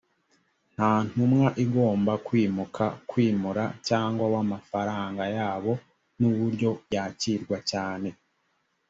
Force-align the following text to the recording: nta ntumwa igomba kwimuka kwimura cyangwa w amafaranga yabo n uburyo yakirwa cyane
nta 0.73 0.91
ntumwa 1.07 1.47
igomba 1.63 2.13
kwimuka 2.27 2.85
kwimura 3.09 3.63
cyangwa 3.87 4.25
w 4.33 4.35
amafaranga 4.43 5.23
yabo 5.37 5.73
n 6.19 6.21
uburyo 6.29 6.69
yakirwa 6.95 7.57
cyane 7.71 8.09